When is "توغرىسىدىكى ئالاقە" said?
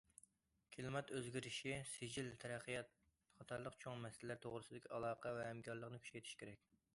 4.47-5.35